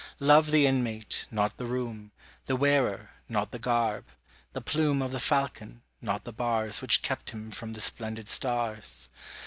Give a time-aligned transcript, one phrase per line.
[0.19, 2.09] Love the inmate, not the room;
[2.47, 4.05] The wearer, not the garb;
[4.51, 9.09] the plume Of the falcon, not the bars Which kept him from the splendid stars.